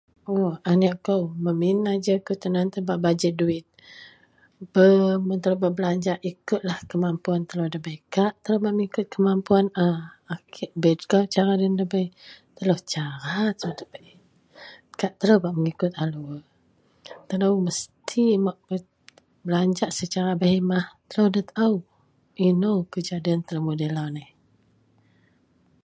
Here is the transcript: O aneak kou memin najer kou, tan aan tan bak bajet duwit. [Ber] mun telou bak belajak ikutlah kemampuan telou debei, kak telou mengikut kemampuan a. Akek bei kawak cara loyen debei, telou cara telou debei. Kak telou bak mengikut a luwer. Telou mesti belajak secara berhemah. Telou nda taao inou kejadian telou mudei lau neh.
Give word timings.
O 0.33 0.35
aneak 0.71 0.97
kou 1.07 1.23
memin 1.43 1.77
najer 1.85 2.19
kou, 2.27 2.37
tan 2.41 2.55
aan 2.59 2.69
tan 2.73 2.83
bak 2.89 2.99
bajet 3.05 3.33
duwit. 3.39 3.67
[Ber] 4.75 5.15
mun 5.25 5.39
telou 5.41 5.59
bak 5.63 5.73
belajak 5.77 6.19
ikutlah 6.31 6.79
kemampuan 6.89 7.41
telou 7.49 7.67
debei, 7.73 7.99
kak 8.15 8.33
telou 8.43 8.59
mengikut 8.63 9.05
kemampuan 9.13 9.65
a. 9.85 9.87
Akek 10.33 10.71
bei 10.81 10.95
kawak 11.09 11.27
cara 11.35 11.53
loyen 11.59 11.75
debei, 11.81 12.07
telou 12.57 12.79
cara 12.93 13.39
telou 13.59 13.75
debei. 13.81 14.09
Kak 14.99 15.13
telou 15.19 15.37
bak 15.43 15.53
mengikut 15.57 15.91
a 16.01 16.03
luwer. 16.13 16.41
Telou 17.29 17.55
mesti 17.65 18.23
belajak 19.45 19.91
secara 19.99 20.31
berhemah. 20.41 20.85
Telou 21.09 21.27
nda 21.31 21.41
taao 21.49 21.75
inou 22.49 22.77
kejadian 22.93 23.39
telou 23.45 23.63
mudei 23.67 23.91
lau 23.95 24.07
neh. 24.15 24.29